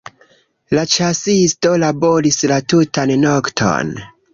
La 0.77 0.85
ĉasisto 0.93 1.75
laboris 1.85 2.43
la 2.53 2.61
tutan 2.77 3.19
nokton. 3.31 3.99